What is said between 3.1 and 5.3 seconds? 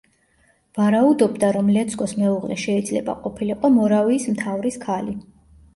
ყოფილიყო მორავიის მთავრის ქალი.